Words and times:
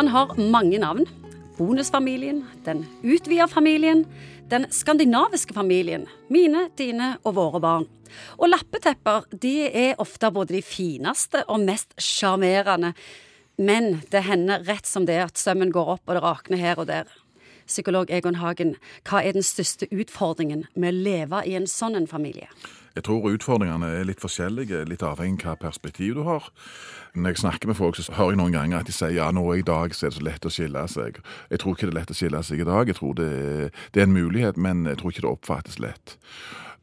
Han 0.00 0.08
har 0.08 0.30
mange 0.38 0.78
navn. 0.80 1.04
Bonusfamilien, 1.58 2.46
den 2.64 2.86
utvida 3.02 3.44
familien, 3.48 4.06
den 4.48 4.64
skandinaviske 4.72 5.52
familien, 5.52 6.06
mine, 6.32 6.70
dine 6.78 7.10
og 7.20 7.34
våre 7.36 7.60
barn. 7.60 7.84
Og 8.40 8.48
lappetepper 8.48 9.28
de 9.44 9.52
er 9.68 10.00
ofte 10.00 10.30
både 10.32 10.56
de 10.56 10.62
fineste 10.64 11.44
og 11.52 11.60
mest 11.66 11.92
sjarmerende. 12.00 12.94
Men 13.60 13.98
det 14.08 14.24
hender 14.24 14.64
rett 14.70 14.88
som 14.88 15.04
det 15.04 15.20
at 15.20 15.36
sømmen 15.36 15.68
går 15.68 15.98
opp 15.98 16.08
og 16.08 16.16
det 16.16 16.24
rakner 16.24 16.64
her 16.64 16.80
og 16.80 16.88
der. 16.88 17.12
Psykolog 17.68 18.08
Egon 18.08 18.40
Hagen, 18.40 18.78
hva 19.04 19.20
er 19.20 19.36
den 19.36 19.44
største 19.44 19.84
utfordringen 19.92 20.64
med 20.72 20.94
å 20.94 21.02
leve 21.10 21.44
i 21.44 21.58
en 21.60 21.68
sånn 21.68 22.00
en 22.00 22.08
familie? 22.08 22.48
Jeg 22.96 23.06
tror 23.06 23.28
utfordringene 23.30 23.90
er 24.00 24.06
litt 24.08 24.22
forskjellige, 24.22 24.84
litt 24.90 25.04
avhengig 25.06 25.44
av 25.44 25.54
hva 25.54 25.68
perspektiv 25.68 26.16
du 26.18 26.24
har. 26.26 26.48
Når 27.14 27.34
jeg 27.34 27.42
snakker 27.44 27.70
med 27.70 27.78
folk, 27.78 27.98
så 27.98 28.12
hører 28.16 28.34
jeg 28.34 28.40
noen 28.42 28.56
ganger 28.56 28.80
at 28.80 28.90
de 28.90 28.94
sier 28.94 29.14
ja, 29.18 29.30
nå 29.34 29.44
i 29.54 29.66
dag 29.66 29.94
så 29.94 30.08
er 30.08 30.14
det 30.14 30.18
så 30.18 30.26
lett 30.26 30.48
å 30.48 30.54
skille 30.54 30.86
seg. 30.90 31.20
Jeg 31.50 31.62
tror 31.62 31.76
ikke 31.76 31.90
det 31.90 31.94
er 31.94 32.00
lett 32.00 32.14
å 32.14 32.18
skille 32.18 32.42
seg 32.46 32.64
i 32.64 32.70
dag. 32.70 32.90
Jeg 32.90 32.98
tror 32.98 33.14
det 33.20 33.30
er, 33.30 33.84
det 33.94 34.02
er 34.02 34.08
en 34.08 34.16
mulighet, 34.16 34.58
men 34.58 34.84
jeg 34.90 35.00
tror 35.00 35.14
ikke 35.14 35.26
det 35.26 35.32
oppfattes 35.34 35.80
lett. 35.82 36.18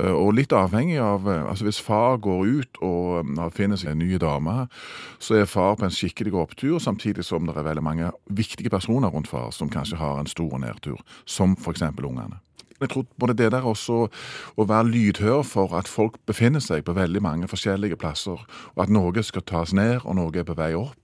Eh, 0.00 0.12
og 0.12 0.32
litt 0.38 0.52
avhengig 0.56 0.96
av 1.04 1.26
eh, 1.28 1.42
altså 1.44 1.66
Hvis 1.66 1.80
far 1.84 2.16
går 2.24 2.46
ut 2.48 2.78
og 2.80 3.28
eh, 3.28 3.50
finner 3.52 3.80
seg 3.80 3.92
en 3.92 4.00
ny 4.00 4.16
dame, 4.20 4.66
så 5.20 5.36
er 5.36 5.50
far 5.50 5.76
på 5.76 5.86
en 5.86 5.92
skikkelig 5.92 6.32
opptur, 6.44 6.78
samtidig 6.80 7.26
som 7.28 7.44
det 7.46 7.56
er 7.56 7.68
veldig 7.68 7.84
mange 7.84 8.12
viktige 8.32 8.72
personer 8.72 9.12
rundt 9.12 9.28
far 9.28 9.52
som 9.52 9.70
kanskje 9.72 10.00
har 10.00 10.20
en 10.20 10.30
stor 10.30 10.56
nedtur, 10.62 11.00
som 11.28 11.56
f.eks. 11.58 11.84
ungene. 11.92 12.40
Jeg 12.82 12.92
tror 12.92 13.06
både 13.20 13.36
det 13.38 13.52
der 13.54 13.66
også 13.68 14.06
å 14.08 14.66
være 14.68 14.90
lydhør 14.90 15.44
for 15.46 15.76
at 15.78 15.90
folk 15.90 16.18
befinner 16.28 16.62
seg 16.62 16.84
på 16.86 16.96
veldig 16.96 17.22
mange 17.22 17.50
forskjellige 17.50 17.98
plasser, 18.00 18.42
og 18.74 18.82
at 18.82 18.92
noe 18.92 19.22
skal 19.24 19.46
tas 19.46 19.74
ned, 19.76 20.00
og 20.04 20.18
noe 20.18 20.34
er 20.34 20.46
på 20.48 20.58
vei 20.58 20.72
opp. 20.78 20.98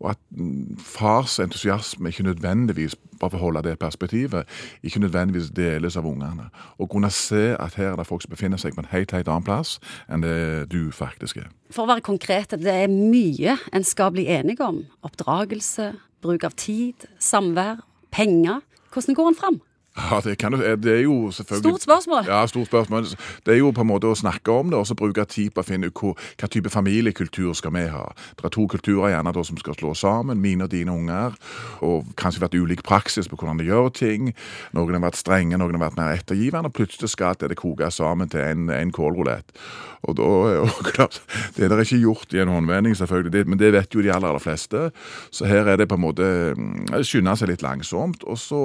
Og 0.00 0.10
at 0.12 0.20
mm, 0.36 0.76
fars 0.78 1.38
entusiasme 1.40 2.10
ikke 2.12 2.26
nødvendigvis, 2.26 2.96
bare 3.20 3.32
for 3.32 3.40
å 3.40 3.44
holde 3.46 3.62
det 3.64 3.78
perspektivet, 3.80 4.48
ikke 4.84 5.00
nødvendigvis 5.00 5.48
deles 5.56 5.96
av 5.96 6.08
ungene. 6.08 6.50
Å 6.52 6.88
kunne 6.90 7.10
se 7.14 7.54
at 7.56 7.78
her 7.80 7.94
er 7.94 8.00
det 8.00 8.08
folk 8.08 8.26
som 8.26 8.34
befinner 8.34 8.60
seg 8.60 8.76
på 8.76 8.84
en 8.84 8.90
helt, 8.92 9.14
helt 9.16 9.30
annen 9.32 9.46
plass 9.46 9.78
enn 10.12 10.24
det 10.24 10.68
du 10.72 10.92
faktisk 10.94 11.40
er. 11.40 11.48
For 11.72 11.86
å 11.86 11.90
være 11.94 12.04
konkret, 12.04 12.52
det 12.60 12.74
er 12.84 12.92
mye 12.92 13.56
en 13.72 13.86
skal 13.88 14.12
bli 14.14 14.28
enige 14.36 14.68
om. 14.68 14.84
Oppdragelse, 15.06 15.94
bruk 16.24 16.44
av 16.44 16.56
tid, 16.60 17.08
samvær, 17.22 17.80
penger. 18.12 18.60
Hvordan 18.92 19.16
går 19.16 19.32
en 19.32 19.40
fram? 19.40 19.58
Ja, 19.96 20.20
det, 20.24 20.36
kan, 20.38 20.52
det, 20.52 20.92
er 20.92 21.02
jo 21.02 21.30
selvfølgelig 21.32 21.70
Stort 21.70 21.82
spørsmål. 21.82 22.24
Ja, 22.28 22.46
stort 22.46 22.66
spørsmål. 22.66 23.06
Det 23.46 23.54
er 23.54 23.58
jo 23.58 23.70
på 23.70 23.80
en 23.80 23.88
måte 23.88 24.10
å 24.10 24.18
snakke 24.18 24.52
om 24.52 24.68
det 24.70 24.76
og 24.78 24.86
så 24.86 24.94
bruke 24.98 25.24
tid 25.24 25.54
på 25.56 25.64
å 25.64 25.66
finne 25.66 25.88
ut 25.88 26.02
hva 26.02 26.50
type 26.52 26.70
familiekultur 26.70 27.54
skal 27.56 27.72
vi 27.72 27.86
ha. 27.88 28.04
Det 28.36 28.44
er 28.44 28.52
to 28.52 28.66
kulturer 28.68 29.14
gjerne 29.14 29.32
da 29.32 29.44
som 29.48 29.56
skal 29.60 29.78
slå 29.78 29.94
sammen, 29.96 30.42
mine 30.44 30.68
og 30.68 30.72
dine 30.74 30.92
unger. 30.92 31.38
Og 31.86 32.12
kanskje 32.20 32.44
vært 32.44 32.58
ulik 32.60 32.84
praksis 32.84 33.30
på 33.32 33.40
hvordan 33.40 33.62
de 33.62 33.70
gjør 33.70 33.88
ting. 33.96 34.34
Noen 34.76 34.98
har 34.98 35.06
vært 35.08 35.20
strenge, 35.22 35.56
noen 35.56 35.78
har 35.78 35.86
vært 35.88 36.00
mer 36.00 36.12
ettergivende. 36.18 36.68
Og 36.68 36.76
plutselig 36.76 37.14
skal 37.14 37.40
det 37.40 37.56
koke 37.56 37.88
sammen 37.90 38.28
til 38.28 38.44
en, 38.44 38.68
en 38.70 38.92
kålrulett. 38.92 39.56
Og 40.06 40.16
da, 40.18 40.28
og 40.66 40.92
klart, 40.92 41.22
Det 41.56 41.64
er 41.64 41.72
det 41.72 41.86
ikke 41.86 42.02
gjort 42.04 42.34
i 42.34 42.42
en 42.42 42.52
håndvending, 42.52 42.96
selvfølgelig, 42.96 43.46
men 43.48 43.58
det 43.58 43.72
vet 43.72 43.94
jo 43.94 44.04
de 44.04 44.12
aller, 44.12 44.28
aller 44.28 44.42
fleste. 44.42 44.90
Så 45.30 45.48
her 45.48 45.66
er 45.66 45.80
det 45.80 45.88
på 45.88 45.96
en 45.96 46.04
måte 46.04 46.28
mm, 46.56 47.00
skynde 47.06 47.36
seg 47.38 47.50
litt 47.50 47.64
langsomt. 47.64 48.26
Og 48.28 48.38
så 48.38 48.62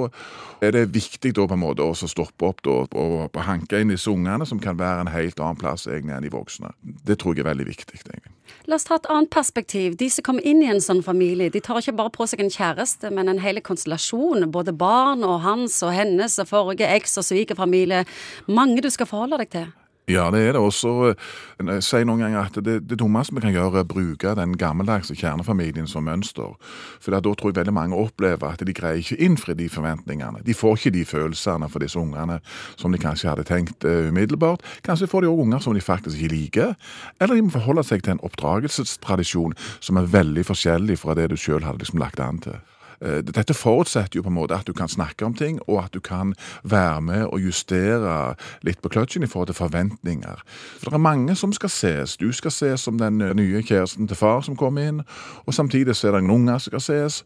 er 0.62 0.76
det 0.76 0.90
viktig 0.94 1.21
da 1.30 1.46
på 1.46 1.54
en 1.54 1.62
måte 1.62 1.86
å 1.86 1.94
stoppe 1.94 2.48
opp 2.48 2.62
da, 2.66 2.82
og 2.98 3.42
hanke 3.46 3.78
inn 3.78 3.92
disse 3.92 4.10
ungene, 4.10 4.46
som 4.48 4.58
kan 4.62 4.78
være 4.80 5.04
en 5.04 5.12
helt 5.14 5.38
annen 5.38 5.60
plass 5.60 5.86
egentlig 5.86 6.16
enn 6.16 6.26
de 6.26 6.32
voksne. 6.32 6.72
Det 6.82 7.20
tror 7.22 7.36
jeg 7.36 7.44
er 7.44 7.52
veldig 7.52 7.68
viktig. 7.68 8.00
egentlig. 8.02 8.32
La 8.66 8.76
oss 8.76 8.86
ta 8.86 8.96
et 8.98 9.06
annet 9.10 9.30
perspektiv. 9.30 9.96
De 9.98 10.08
som 10.10 10.26
kommer 10.26 10.46
inn 10.46 10.62
i 10.62 10.70
en 10.70 10.82
sånn 10.82 11.02
familie, 11.06 11.50
de 11.50 11.62
tar 11.62 11.80
ikke 11.80 11.96
bare 11.98 12.14
på 12.14 12.26
seg 12.30 12.42
en 12.42 12.52
kjæreste, 12.52 13.10
men 13.14 13.30
en 13.30 13.42
hel 13.42 13.60
konstellasjon. 13.60 14.50
Både 14.50 14.74
barn 14.74 15.22
og 15.26 15.40
hans 15.46 15.78
og 15.82 15.94
hennes 15.94 16.38
og 16.42 16.50
forrige 16.50 16.90
eks 16.96 17.18
og 17.18 17.26
svigerfamilie. 17.30 18.04
Mange 18.48 18.82
du 18.82 18.90
skal 18.90 19.10
forholde 19.10 19.42
deg 19.42 19.54
til. 19.54 19.70
Ja, 20.12 20.28
det 20.30 20.42
er 20.44 20.52
det. 20.56 20.60
Og 20.60 20.72
så 20.76 20.92
eh, 21.12 21.78
sier 21.84 22.04
noen 22.08 22.20
ganger 22.20 22.42
at 22.44 22.58
det, 22.64 22.76
det 22.90 22.98
dummeste 23.00 23.34
vi 23.36 23.44
kan 23.44 23.54
gjøre, 23.54 23.80
er 23.80 23.86
å 23.86 23.88
bruke 23.88 24.34
den 24.36 24.56
gammeldagse 24.60 25.16
kjernefamilien 25.16 25.88
som 25.88 26.04
mønster. 26.08 26.52
For 27.00 27.14
da 27.14 27.22
tror 27.22 27.52
jeg 27.52 27.60
veldig 27.60 27.74
mange 27.76 27.98
opplever 27.98 28.52
at 28.52 28.64
de 28.66 28.76
greier 28.76 29.00
ikke 29.00 29.20
innfri 29.24 29.56
de 29.58 29.70
forventningene. 29.72 30.44
De 30.44 30.56
får 30.56 30.78
ikke 30.78 30.94
de 30.98 31.06
følelsene 31.08 31.70
for 31.72 31.84
disse 31.84 32.00
ungene 32.00 32.40
som 32.76 32.92
de 32.92 33.00
kanskje 33.00 33.30
hadde 33.30 33.46
tenkt 33.48 33.86
uh, 33.88 34.10
umiddelbart. 34.10 34.64
Kanskje 34.84 35.08
får 35.10 35.24
de 35.24 35.32
òg 35.32 35.44
unger 35.46 35.64
som 35.64 35.76
de 35.76 35.84
faktisk 35.84 36.18
ikke 36.18 36.34
liker. 36.34 36.76
Eller 37.20 37.38
de 37.38 37.46
må 37.46 37.54
forholde 37.54 37.86
seg 37.86 38.04
til 38.04 38.16
en 38.16 38.24
oppdragelsestradisjon 38.26 39.56
som 39.80 40.00
er 40.00 40.12
veldig 40.12 40.44
forskjellig 40.50 40.98
fra 41.00 41.16
det 41.18 41.30
du 41.32 41.38
sjøl 41.40 41.64
hadde 41.64 41.84
liksom 41.84 42.02
lagt 42.02 42.20
an 42.22 42.42
til. 42.44 42.60
Eh, 43.02 43.20
dette 43.26 43.54
forutsetter 43.54 44.18
jo 44.18 44.22
på 44.26 44.30
en 44.30 44.36
måte 44.36 44.56
at 44.56 44.66
du 44.66 44.72
kan 44.76 44.88
snakke 44.88 45.26
om 45.26 45.34
ting, 45.34 45.58
og 45.66 45.84
at 45.84 45.94
du 45.94 46.00
kan 46.00 46.34
være 46.62 47.00
med 47.00 47.24
og 47.26 47.40
justere 47.42 48.34
litt 48.62 48.82
på 48.82 48.92
kløtsjen 48.92 49.24
i 49.26 49.30
forhold 49.30 49.50
til 49.50 49.58
forventninger. 49.58 50.42
For 50.80 50.90
det 50.90 50.98
er 50.98 51.06
mange 51.06 51.36
som 51.38 51.52
skal 51.52 51.72
ses. 51.72 52.16
Du 52.16 52.30
skal 52.32 52.54
ses 52.54 52.86
som 52.86 52.98
den 52.98 53.18
nye 53.18 53.62
kjæresten 53.62 54.08
til 54.08 54.16
far 54.16 54.42
som 54.46 54.56
kommer 54.56 54.88
inn, 54.88 55.02
og 55.46 55.54
samtidig 55.54 55.96
så 55.96 56.08
er 56.08 56.18
det 56.18 56.24
noen 56.26 56.42
unger 56.42 56.58
som 56.58 56.72
skal 56.72 56.84
ses. 56.86 57.18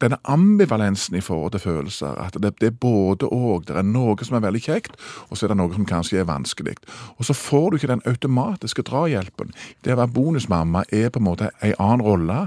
Denne 0.00 0.20
ambivalensen 0.24 1.16
i 1.16 1.24
forhold 1.24 1.52
til 1.52 1.64
følelser, 1.64 2.14
at 2.20 2.36
det, 2.42 2.54
det 2.60 2.72
er 2.72 2.78
både 2.80 3.28
og. 3.28 3.66
Det 3.66 3.76
er 3.76 3.86
noe 3.86 4.16
som 4.22 4.36
er 4.38 4.46
veldig 4.46 4.62
kjekt, 4.62 4.96
og 5.28 5.36
så 5.36 5.46
er 5.46 5.52
det 5.52 5.58
noe 5.60 5.74
som 5.74 5.88
kanskje 5.88 6.22
er 6.22 6.28
vanskelig. 6.28 6.76
Og 7.18 7.26
så 7.28 7.36
får 7.36 7.70
du 7.70 7.76
ikke 7.76 7.92
den 7.92 8.04
automatiske 8.08 8.84
drahjelpen. 8.88 9.52
Det 9.84 9.94
å 9.94 10.00
være 10.00 10.14
bonusmamma 10.14 10.84
er 10.92 11.10
på 11.12 11.20
en 11.20 11.28
måte 11.28 11.50
en 11.60 11.76
annen 11.78 12.06
rolle 12.06 12.38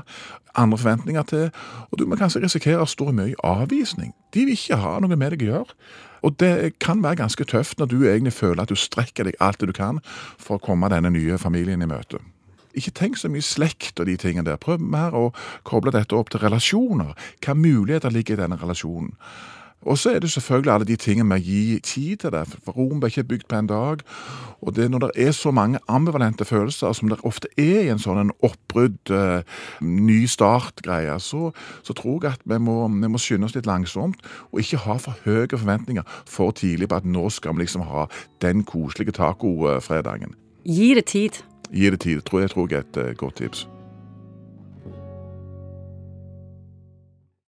andre 0.58 0.78
forventninger 0.82 1.24
til, 1.30 1.46
og 1.92 2.00
du 2.00 2.06
må 2.06 2.18
kanskje 2.20 2.44
risikere 2.44 2.84
å 2.84 2.90
stå 2.90 3.10
i 3.12 3.16
mye 3.20 3.40
avvisning. 3.44 4.14
De 4.34 4.46
vil 4.46 4.58
ikke 4.58 4.80
ha 4.82 4.98
noe 5.00 5.16
med 5.16 5.36
deg 5.36 5.46
å 5.46 5.52
gjøre. 5.52 5.80
Og 6.26 6.38
det 6.42 6.80
kan 6.82 7.04
være 7.04 7.22
ganske 7.22 7.46
tøft 7.46 7.80
når 7.80 7.92
du 7.92 7.98
egentlig 8.04 8.34
føler 8.34 8.64
at 8.64 8.72
du 8.74 8.80
strekker 8.80 9.28
deg 9.28 9.38
alt 9.40 9.60
det 9.62 9.70
du 9.70 9.76
kan 9.78 10.02
for 10.42 10.58
å 10.58 10.64
komme 10.64 10.90
denne 10.90 11.12
nye 11.14 11.38
familien 11.42 11.84
i 11.86 11.90
møte. 11.90 12.22
Ikke 12.76 12.92
tenk 12.92 13.20
så 13.20 13.30
mye 13.32 13.46
slekt 13.46 14.02
og 14.02 14.10
de 14.10 14.18
tingene 14.20 14.48
der. 14.50 14.60
Prøv 14.60 14.82
mer 14.82 15.16
å 15.16 15.30
koble 15.68 15.94
dette 15.96 16.18
opp 16.18 16.34
til 16.34 16.42
relasjoner. 16.44 17.14
Hva 17.46 17.56
muligheter 17.56 18.12
ligger 18.12 18.36
i 18.36 18.42
denne 18.42 18.60
relasjonen? 18.60 19.14
Og 19.82 19.98
så 19.98 20.16
er 20.16 20.20
det 20.20 20.32
selvfølgelig 20.32 20.74
alle 20.74 20.86
de 20.86 20.96
tingene 20.96 21.28
med 21.30 21.44
å 21.44 21.46
gi 21.46 21.80
tid 21.86 22.24
til 22.24 22.32
det. 22.34 22.44
For 22.66 22.74
Rom 22.74 23.02
ble 23.02 23.12
ikke 23.12 23.28
bygd 23.30 23.48
på 23.50 23.60
en 23.60 23.70
dag. 23.70 24.02
Og 24.66 24.74
det 24.76 24.88
når 24.92 25.06
det 25.06 25.28
er 25.28 25.36
så 25.38 25.52
mange 25.52 25.80
ambivalente 25.88 26.46
følelser, 26.46 26.94
som 26.94 27.10
det 27.10 27.20
ofte 27.24 27.52
er 27.58 27.84
i 27.84 27.92
en 27.94 28.02
sånn 28.02 28.24
en 28.24 28.34
oppbrudd, 28.42 28.98
uh, 29.14 29.46
ny 29.86 30.24
start-greie, 30.32 31.20
så, 31.22 31.52
så, 31.86 31.94
tror 31.94 32.26
jeg 32.26 32.40
at 32.40 32.48
vi 32.50 32.58
må, 32.58 32.80
vi 32.90 33.12
må, 33.14 33.22
skynde 33.22 33.46
oss 33.46 33.58
litt 33.58 33.70
langsomt, 33.70 34.26
og 34.50 34.64
ikke 34.64 34.82
ha 34.88 34.98
for 35.06 35.22
høye 35.28 35.54
forventninger 35.54 36.18
for 36.26 36.56
tidlig 36.58 36.90
på 36.90 37.02
at 37.02 37.06
nå 37.06 37.30
skal 37.30 37.54
vi 37.54 37.66
liksom 37.66 37.86
ha 37.86 38.08
den 38.42 38.66
koselige 38.66 39.14
tacofredagen. 39.20 40.34
Gi 40.66 40.94
det 40.98 41.06
tid. 41.14 41.44
Gi 41.70 41.94
det 41.94 42.02
tid, 42.02 42.26
tror 42.26 42.42
jeg, 42.42 42.56
tror 42.56 42.70
jeg 42.72 42.82
er 42.82 42.90
et 42.90 43.02
uh, 43.04 43.14
godt 43.22 43.44
tips. 43.44 43.68